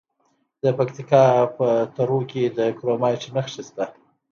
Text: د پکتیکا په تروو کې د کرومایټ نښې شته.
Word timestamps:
د 0.63 0.65
پکتیکا 0.77 1.23
په 1.57 1.67
تروو 1.95 2.27
کې 2.31 2.43
د 2.57 2.59
کرومایټ 2.77 3.23
نښې 3.35 3.61
شته. 3.67 3.85